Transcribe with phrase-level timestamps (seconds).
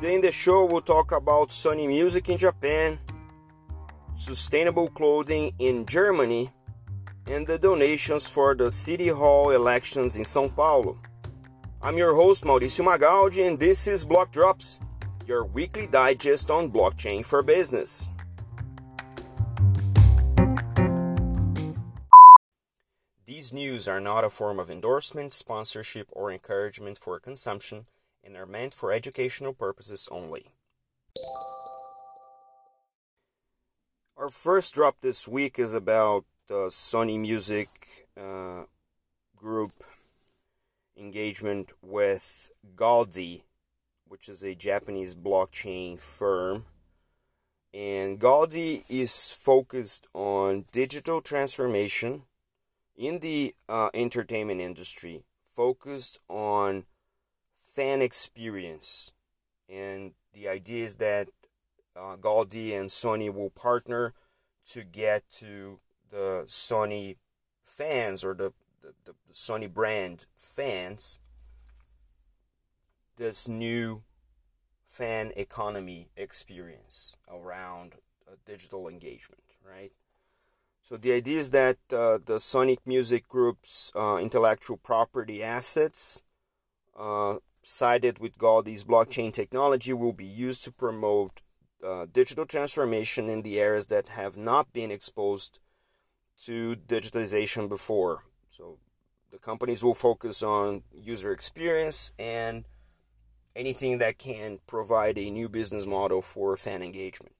[0.00, 2.98] Today in the show, we'll talk about Sony Music in Japan,
[4.16, 6.50] sustainable clothing in Germany,
[7.26, 10.96] and the donations for the City Hall elections in São Paulo.
[11.82, 14.80] I'm your host, Mauricio Magaldi, and this is Block Drops,
[15.26, 18.08] your weekly digest on blockchain for business.
[23.26, 27.84] These news are not a form of endorsement, sponsorship, or encouragement for consumption
[28.24, 30.46] and are meant for educational purposes only.
[34.16, 38.64] Our first drop this week is about the Sony Music uh,
[39.34, 39.84] Group
[40.94, 43.44] engagement with Gaudiy,
[44.06, 46.66] which is a Japanese blockchain firm.
[47.72, 52.24] And Gaudiy is focused on digital transformation
[52.96, 55.24] in the uh, entertainment industry,
[55.56, 56.84] focused on
[57.80, 59.12] fan experience.
[59.66, 61.28] And the idea is that
[61.96, 64.12] uh, and Sony will partner
[64.70, 67.16] to get to the Sony
[67.64, 71.20] fans or the, the, the Sony brand fans
[73.16, 74.02] this new
[74.86, 77.94] fan economy experience around
[78.28, 79.92] uh, digital engagement, right?
[80.82, 86.22] So the idea is that uh, the Sony Music Group's uh, intellectual property assets
[86.98, 91.40] uh, sided with Gaudiy's blockchain technology will be used to promote
[91.86, 95.58] uh, digital transformation in the areas that have not been exposed
[96.44, 98.24] to digitalization before.
[98.48, 98.78] So
[99.30, 102.64] the companies will focus on user experience and
[103.54, 107.34] anything that can provide a new business model for fan engagement.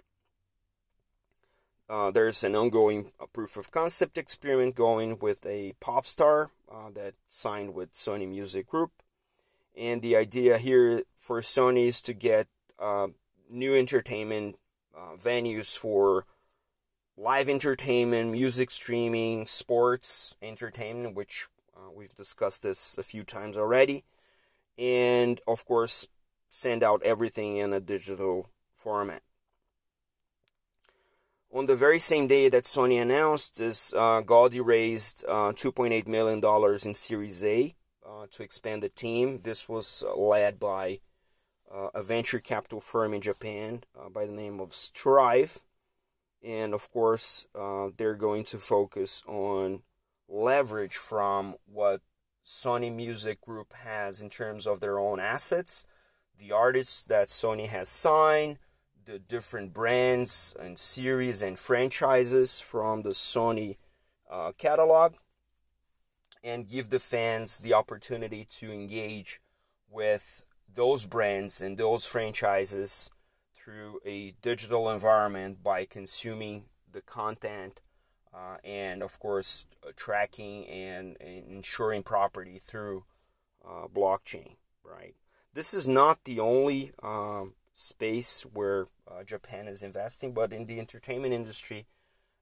[1.88, 6.88] Uh, there's an ongoing uh, proof of concept experiment going with a pop star uh,
[6.94, 8.92] that signed with Sony Music Group.
[9.76, 13.08] And the idea here for Sony is to get uh,
[13.48, 14.56] new entertainment
[14.96, 16.27] uh, venues for
[17.17, 21.46] live entertainment, music streaming, sports entertainment, which
[21.77, 24.05] uh, we've discussed this a few times already.
[24.78, 26.08] And of course,
[26.48, 29.22] send out everything in a digital format.
[31.52, 36.40] On the very same day that Sony announced this, uh, Gaudiy raised uh, $2.8 million
[36.84, 37.74] in Series A
[38.10, 39.40] uh, to expand the team.
[39.42, 41.00] This was uh, led by
[41.72, 45.60] uh, a venture capital firm in Japan uh, by the name of Strive.
[46.42, 47.46] And of course,
[47.98, 49.82] they're going to focus on
[50.26, 52.00] leverage from what
[52.46, 55.84] Sony Music Group has in terms of their own assets,
[56.38, 58.58] the artists that Sony has signed,
[59.04, 63.77] the different brands and series and franchises from the Sony
[64.30, 65.14] uh, catalog,
[66.42, 69.40] and give the fans the opportunity to engage
[69.90, 70.42] with
[70.74, 73.11] those brands and those franchises
[73.56, 77.80] through a digital environment by consuming the content
[78.33, 83.05] uh, and of course tracking and, and, ensuring property through
[83.64, 85.14] uh, blockchain right?
[85.52, 90.78] This is not the only um, space where uh, japan is investing but in the
[90.78, 91.86] entertainment industry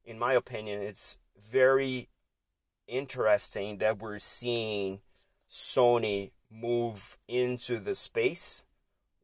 [0.04, 2.08] in my opinion it's very
[2.88, 5.00] interesting that we're seeing
[5.50, 8.64] sony move into the space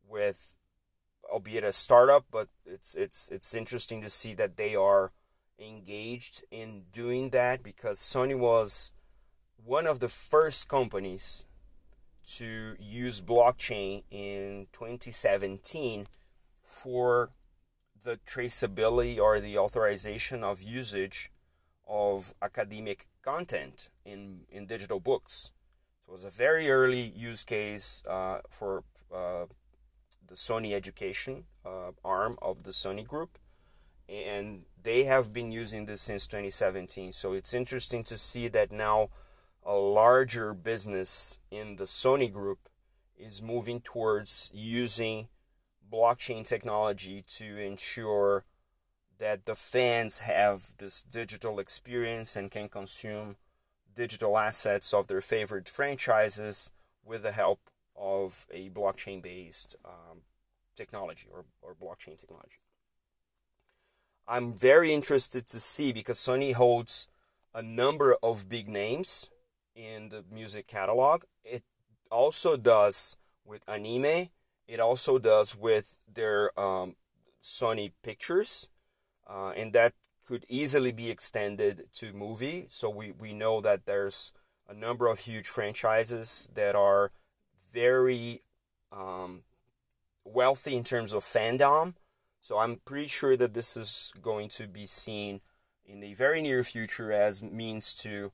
[0.07, 0.53] with
[1.33, 5.13] albeit a startup but it's it's it's interesting to see that they are
[5.59, 8.93] engaged in doing that because Sony was
[9.63, 11.47] one of the first companies
[12.37, 16.07] to use blockchain in 2017
[16.63, 17.31] for
[18.03, 21.31] the traceability or the authorization of usage
[21.87, 25.51] of academic content in, in digital books.
[26.05, 29.47] So it was a very early use case uh, for uh,
[30.27, 33.39] the Sony Education uh, arm of the Sony Group
[34.09, 37.13] and they have been using this since 2017.
[37.13, 39.09] So it's interesting to see that now
[39.65, 42.69] a larger business in the Sony group
[43.17, 45.29] is moving towards using
[45.91, 48.45] blockchain technology to ensure
[49.19, 53.37] that the fans have this digital experience and can consume
[53.95, 56.71] digital assets of their favorite franchises
[57.05, 57.61] with the help
[57.97, 60.23] of a blockchain based um,
[60.77, 62.59] technology or, or blockchain technology.
[64.27, 67.09] I'm very interested to see because Sony holds
[67.55, 69.31] a number of big names
[69.77, 71.25] in the music catalog.
[71.45, 71.63] It
[72.11, 74.31] also does with anime.
[74.67, 76.97] It also does with their um,
[77.43, 78.69] Sony Pictures,
[79.27, 79.95] uh, and that
[80.27, 82.67] could easily be extended to movie.
[82.71, 84.33] So we, we know that there's
[84.69, 87.13] a number of huge franchises that are
[87.73, 88.43] very
[88.91, 89.43] um,
[90.25, 91.95] wealthy in terms of fandom.
[92.41, 95.41] So I'm pretty sure that this is going to be seen
[95.87, 98.33] in the very near future as means to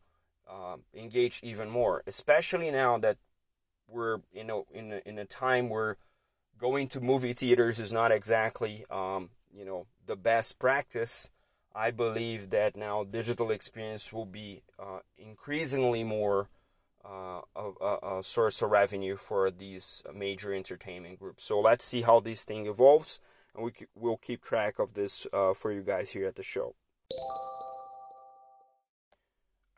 [0.49, 3.19] uh, engage even more, especially now that
[3.89, 5.97] we're in a, in a, in a time where
[6.59, 11.31] going to movie theaters is not exactly um, you know the best practice.
[11.73, 16.49] I believe that now digital experience will be uh, increasingly more
[17.05, 21.45] uh, a, a, source of revenue for these major entertainment groups.
[21.45, 23.21] So let's see how this thing evolves,
[23.55, 26.75] and we will keep track of this uh, for you guys here at the show.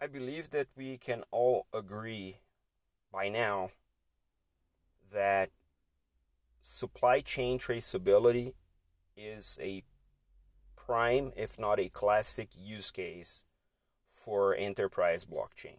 [0.01, 2.39] I believe that we can all agree
[3.13, 3.71] by now
[5.13, 5.51] that
[6.63, 8.55] supply chain traceability
[9.15, 9.85] is a
[10.93, 13.45] prime, if not a classic use case
[14.11, 15.79] for enterprise blockchain.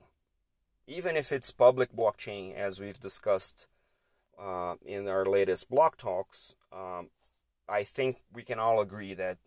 [0.88, 3.68] Even if it's public blockchain, as we've discussed
[4.42, 7.10] uh, in our latest block talks, um,
[7.70, 9.38] I think we can all agree that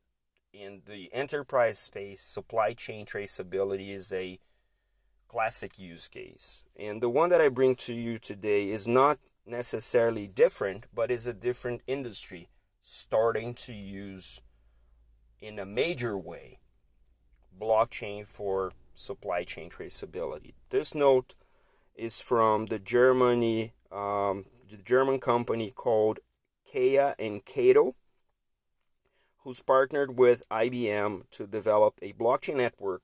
[0.52, 4.38] in the enterprise space, supply chain traceability is a
[5.26, 6.62] classic use case.
[6.78, 11.26] And the one that I bring to you today is not necessarily different, but is
[11.26, 12.50] a different industry
[12.84, 14.42] starting to use
[15.40, 16.58] in a major way
[17.58, 20.54] blockchain for supply chain traceability.
[20.70, 21.34] This note
[21.94, 26.18] is from the Germany, um, the German company called
[26.70, 27.94] Kaya and Kato,
[29.38, 33.02] who's partnered with IBM to develop a blockchain network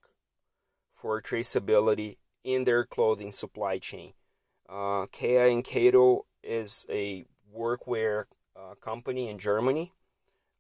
[0.91, 4.13] for traceability in their clothing supply chain.
[4.69, 7.25] Uh, Kaya and Kato is a
[7.55, 8.25] workwear
[8.57, 9.93] uh, company in Germany,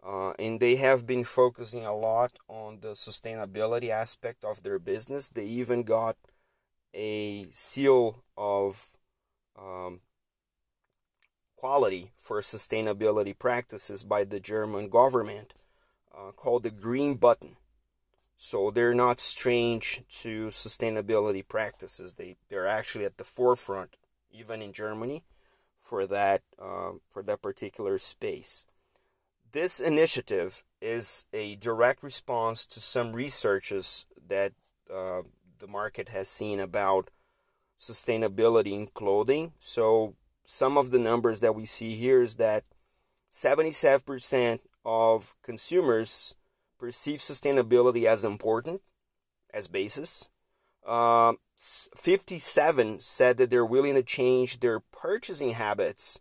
[0.04, 5.28] uh, and they have been focusing a lot on the sustainability aspect of their business.
[5.28, 6.16] They even got
[6.94, 8.88] a seal of
[9.58, 10.00] um,
[11.56, 15.54] quality for sustainability practices by the German government
[16.12, 17.56] uh, called the Green Button.
[18.36, 22.14] So they're not strange to sustainability practices.
[22.14, 23.96] They they're actually at the forefront,
[24.32, 25.22] even in Germany,
[25.78, 28.66] for that um, for that particular space.
[29.52, 34.52] This initiative is a direct response to some researches that
[34.90, 35.22] uh,
[35.58, 37.10] the market has seen about
[37.78, 39.52] sustainability in clothing.
[39.60, 40.14] So
[40.46, 42.64] some of the numbers that we see here is that
[43.30, 46.34] 77% of consumers
[46.78, 48.80] perceive sustainability as important,
[49.52, 50.30] as basis.
[50.86, 56.20] Uh, 57 said that they're willing to change their purchasing habits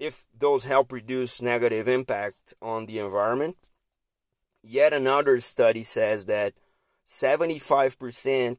[0.00, 3.56] if those help reduce negative impact on the environment.
[4.62, 6.54] Yet another study says that
[7.06, 8.56] 75%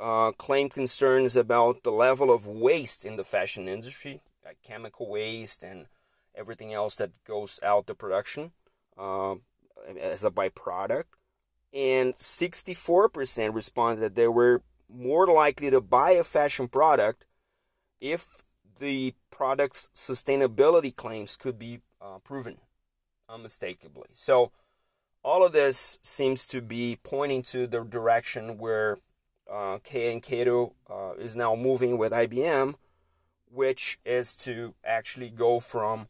[0.00, 5.62] uh, claim concerns about the level of waste in the fashion industry, like chemical waste
[5.62, 5.86] and
[6.34, 8.52] everything else that goes out the production
[8.98, 9.36] uh,
[10.00, 11.04] as a byproduct
[11.72, 17.24] and 64% responded that they were more likely to buy a fashion product
[18.00, 18.42] if
[18.82, 22.58] the product's sustainability claims could be uh, proven
[23.28, 24.08] unmistakably.
[24.12, 24.50] So,
[25.22, 28.98] all of this seems to be pointing to the direction where
[29.48, 32.74] uh, Kaya and Kato uh, is now moving with IBM,
[33.48, 36.08] which is to actually go from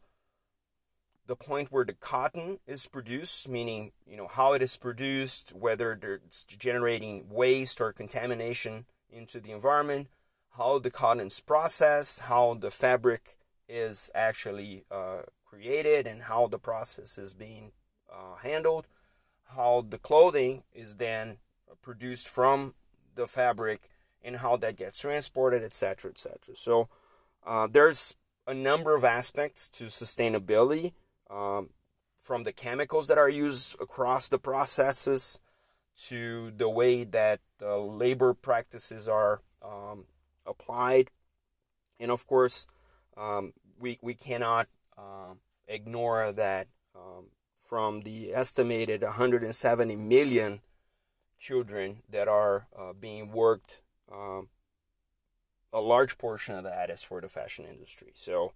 [1.27, 5.99] the point where the cotton is produced, meaning you know how it is produced, whether
[6.25, 10.07] it's generating waste or contamination into the environment,
[10.57, 16.59] how the cotton is processed, how the fabric is actually uh, created, and how the
[16.59, 17.71] process is being
[18.11, 18.87] uh, handled,
[19.55, 21.37] how the clothing is then
[21.81, 22.75] produced from
[23.15, 23.89] the fabric,
[24.23, 26.55] and how that gets transported, etc., etc.
[26.55, 26.87] So
[27.45, 30.93] uh, there's a number of aspects to sustainability
[31.29, 31.69] um,
[32.21, 35.39] from the chemicals that are used across the processes
[36.07, 40.05] to the way that labor practices are um,
[40.45, 41.09] applied.
[41.99, 42.67] And of course,
[43.15, 45.35] um, we, we cannot uh,
[45.67, 50.61] ignore that um, from the estimated 170 million
[51.39, 53.81] children that are uh, being worked,
[54.11, 54.47] um,
[55.73, 58.13] a large portion of that is for the fashion industry.
[58.15, 58.53] So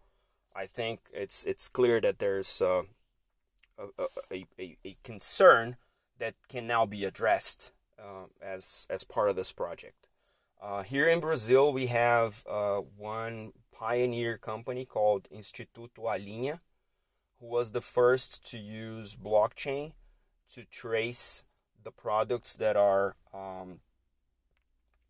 [0.56, 2.84] I think it's it's clear that there's uh,
[3.78, 5.78] a, a, a, a, concern
[6.20, 10.07] that can now be addressed uh, as as part of this project.
[10.60, 16.60] Uh, here in Brazil, we have uh, one pioneer company called Instituto Alinha,
[17.40, 19.94] who was the first to use blockchain
[20.54, 21.44] to trace
[21.84, 23.82] the products that are um,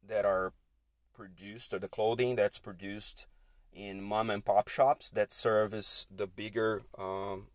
[0.05, 0.53] that are
[1.13, 3.25] produced or the clothing that's produced
[3.73, 7.47] in mom and pop shops that service the bigger um,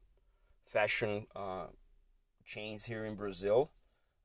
[0.65, 1.67] fashion uh,
[2.45, 3.71] chains here in Brazil.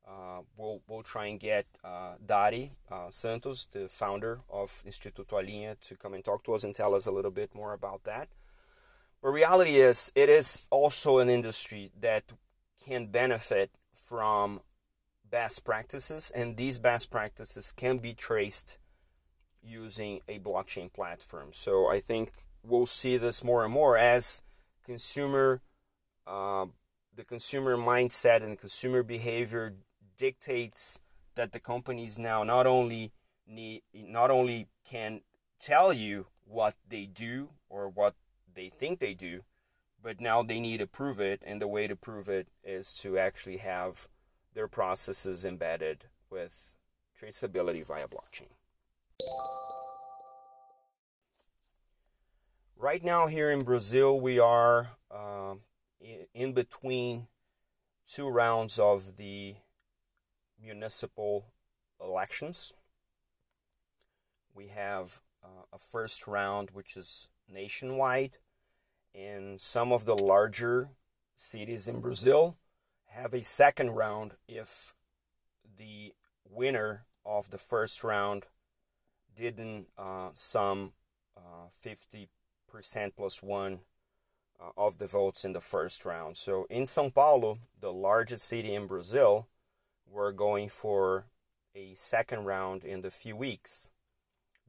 [0.08, 5.76] Uh, we'll, we'll try and get uh, Dari uh, Santos, the founder of Instituto Alinha,
[5.82, 8.30] to come and talk to us and tell us a little bit more about that.
[9.22, 12.24] But reality is, it is also an industry that
[12.86, 14.62] can benefit from
[15.30, 18.78] best practices, and these best practices can be traced
[19.62, 21.50] using a blockchain platform.
[21.52, 22.32] So I think
[22.64, 24.42] we'll see this more and more as
[24.86, 25.62] consumer,
[26.26, 26.68] uh,
[27.14, 29.74] the consumer mindset and consumer behavior
[30.17, 31.00] dictates
[31.36, 33.12] that the companies now not only
[33.47, 35.21] need, not only can
[35.59, 38.15] tell you what they do or what
[38.53, 39.41] they think they do,
[40.01, 43.17] but now they need to prove it, and the way to prove it is to
[43.17, 44.07] actually have
[44.53, 46.75] their processes embedded with
[47.19, 48.50] traceability via blockchain.
[52.75, 55.55] Right now, here in Brazil, we are uh,
[56.33, 57.27] in between
[58.12, 59.55] two rounds of the
[60.62, 61.46] municipal
[62.02, 62.74] elections.
[64.54, 68.38] We have uh, a first round, which is nationwide,
[69.14, 70.90] and some of the larger
[71.36, 72.58] cities in Brazil
[73.06, 74.94] have a second round if
[75.78, 76.14] the
[76.50, 78.46] winner of the first round
[79.36, 80.94] didn't uh, sum
[81.36, 82.28] uh, 50%
[83.16, 83.80] plus one
[84.60, 86.38] uh, of the votes in the first round.
[86.38, 89.48] So in São Paulo, the largest city in Brazil,
[90.12, 91.26] we're going for
[91.76, 93.90] a second round in the few weeks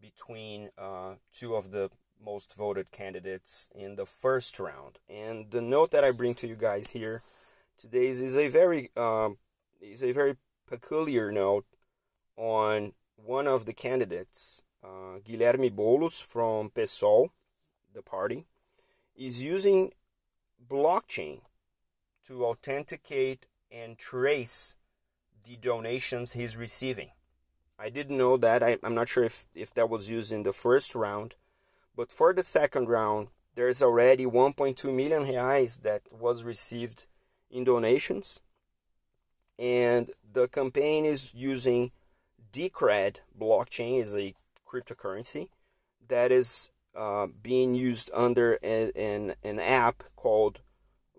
[0.01, 1.91] between uh, two of the
[2.25, 4.99] most voted candidates in the first round.
[5.09, 7.23] And the note that I bring to you guys here
[7.77, 9.39] today is a very um,
[9.81, 11.65] is a very peculiar note
[12.37, 17.31] on one of the candidates, uh, Guilherme Boulos from PSOL,
[17.95, 18.45] the party,
[19.17, 19.93] is using
[20.69, 21.41] blockchain
[22.27, 24.77] to authenticate and trace
[25.45, 27.11] the donations he's receiving.
[27.79, 28.63] I didn't know that.
[28.63, 31.37] I, am not sure if, if that was used in the first round,
[31.97, 37.07] but for the second round, there's already 1.2 million reais that was received
[37.51, 38.41] in donations.
[39.59, 41.93] And the campaign is using
[42.53, 44.35] Decred blockchain is a
[44.67, 45.49] cryptocurrency
[46.09, 50.61] that is uh, being used under a, an, an app called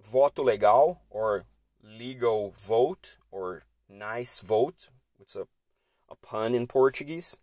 [0.01, 1.45] Voto Legal or
[1.83, 4.89] Legal Vote or Nice Vote.
[5.19, 5.47] It's a,
[6.09, 7.39] a pun in Portuguese.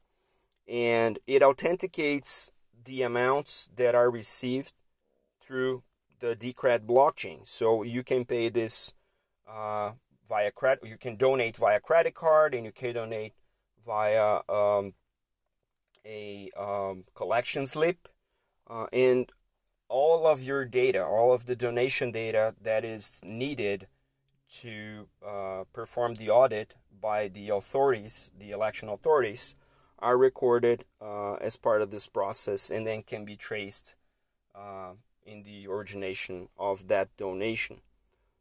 [0.68, 2.50] And it authenticates
[2.84, 4.72] the amounts that are received
[5.42, 5.82] through
[6.20, 7.46] the Decred blockchain.
[7.48, 8.92] So you can pay this
[9.48, 9.92] uh,
[10.28, 10.88] via credit.
[10.88, 13.34] You can donate via credit card, and you can donate
[13.84, 14.94] via um,
[16.04, 18.08] a um, collection slip,
[18.68, 19.30] uh, and
[19.88, 23.86] all of your data, all of the donation data that is needed
[24.48, 29.54] to uh, perform the audit by the authorities, the election authorities,
[29.98, 33.94] are recorded uh, as part of this process and then can be traced
[34.54, 34.92] uh,
[35.24, 37.80] in the origination of that donation.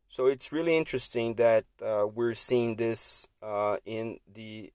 [0.07, 4.71] So it's really interesting that uh, we're seeing this uh, in the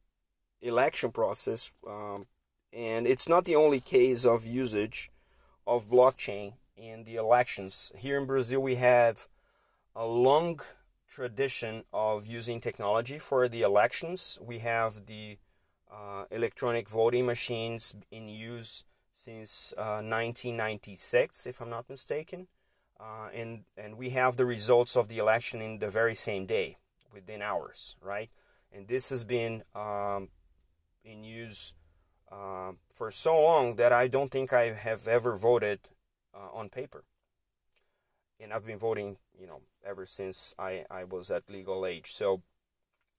[0.61, 2.27] election process, um,
[2.73, 5.11] and it's not the only case of usage
[5.67, 7.93] of blockchain in the elections.
[7.97, 9.29] Here in Brazil, we have
[9.95, 10.61] a long
[11.11, 14.39] tradition of using technology for the elections.
[14.41, 15.39] We have the
[15.91, 22.47] uh, electronic voting machines in use since uh, 1996, if I'm not mistaken.
[22.99, 26.77] Uh, and, and we have the results of the election in the very same day,
[27.13, 28.31] within hours, right?
[28.73, 30.29] And this has been um,
[31.05, 31.75] in use
[32.31, 35.81] uh, for so long that I don't think I have ever voted
[36.35, 37.05] uh, on paper.
[38.39, 42.13] And I've been voting, you know, ever since I, I was at legal age.
[42.13, 42.43] So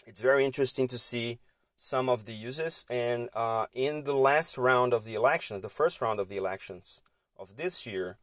[0.05, 1.39] it's very interesting to see
[1.77, 2.85] some of the uses.
[2.89, 7.01] And uh, in the last round of the election, the first round of the elections
[7.37, 8.17] of this year,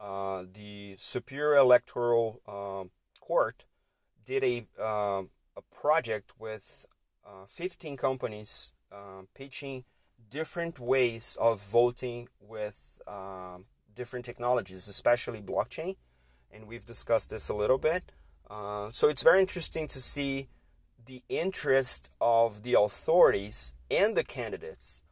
[0.00, 2.88] uh, the Superior Electoral uh,
[3.20, 3.64] Court
[4.24, 5.22] did a, uh,
[5.56, 6.86] a project with
[7.26, 9.84] uh, 15 companies um, pitching
[10.30, 15.96] different ways of voting with um, different technologies, especially blockchain.
[16.54, 18.12] And we've discussed this a little bit.
[18.48, 20.48] Uh, so it's very interesting to see
[21.04, 25.02] the interest of the authorities and the candidates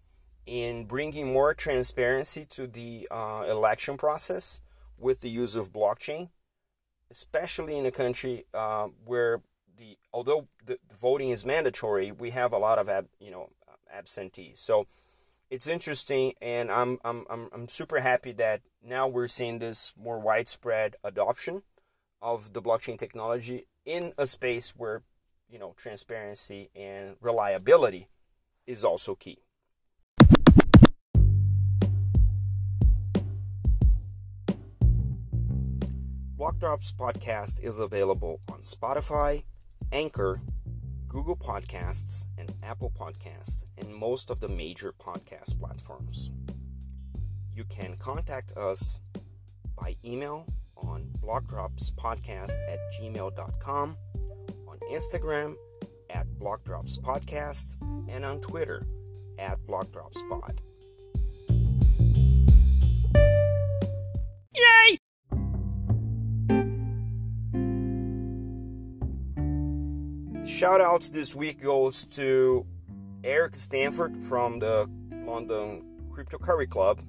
[0.46, 4.60] in bringing more transparency to the uh, election process
[4.98, 6.28] with the use of blockchain,
[7.10, 9.42] especially in a country uh, where
[9.76, 13.50] the although the, voting is mandatory, we have a lot of ab, you know
[13.92, 14.58] absentees.
[14.58, 14.86] So
[15.50, 20.18] it's interesting, and I'm, I'm, I'm, I'm super happy that now we're seeing this more
[20.18, 21.62] widespread adoption
[22.20, 25.02] of the blockchain technology in a space where
[25.48, 28.08] you know transparency and reliability
[28.66, 29.38] is also key.
[36.38, 39.44] Blockdrops podcast is available on Spotify,
[39.92, 40.40] Anchor,
[41.06, 46.32] Google Podcasts, and Apple Podcasts, and most of the major podcast platforms.
[47.54, 49.00] You can contact us
[49.76, 53.96] by email on blockdropspodcast at gmail.com,
[54.66, 55.54] on Instagram
[56.08, 57.76] at blockdropspodcast,
[58.08, 58.86] and on Twitter
[59.38, 60.58] at blockdropspod.
[64.54, 64.98] Yay!
[70.46, 72.64] Shout outs this week goes to
[73.22, 74.88] Eric Stanford from the
[75.26, 77.00] London Crypto Curry Club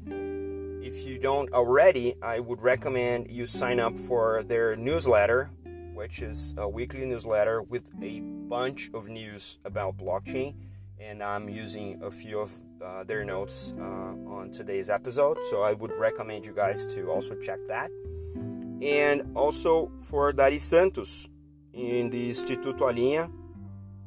[0.94, 5.50] if you don't already, I would recommend you sign up for their newsletter,
[5.96, 10.54] which is a weekly newsletter with a bunch of news about blockchain.
[11.00, 15.74] And I'm using a few of uh, their notes uh, on today's episode, so I
[15.74, 17.90] would recommend you guys to also check that.
[18.84, 21.28] And also for Dari Santos
[21.74, 23.32] in the Instituto Alinha.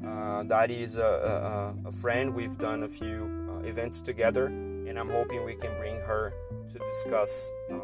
[0.06, 2.32] Uh, Dari is a, a, a, friend.
[2.32, 4.52] We've done a few uh, events together,
[4.96, 6.32] and I'm hoping we can bring her
[6.72, 7.76] to discuss uh,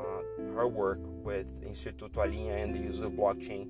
[0.54, 3.68] her work with Instituto Alinha and the use of blockchain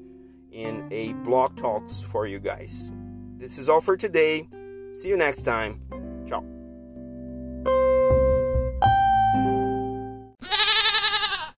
[0.53, 2.93] in a block talks for you guys.
[3.39, 4.49] This is all for today.
[4.95, 5.81] See you next time.